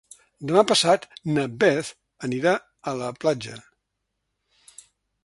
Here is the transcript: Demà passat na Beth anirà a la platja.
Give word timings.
Demà 0.51 0.61
passat 0.71 1.03
na 1.35 1.43
Beth 1.63 1.91
anirà 2.29 2.55
a 2.93 2.97
la 3.03 3.13
platja. 3.25 3.59